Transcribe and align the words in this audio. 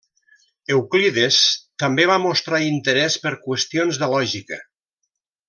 Euclides 0.75 1.37
també 1.83 2.07
va 2.13 2.15
mostrar 2.23 2.63
interès 2.69 3.19
per 3.27 3.35
qüestions 3.45 4.01
de 4.05 4.11
lògica. 4.15 4.61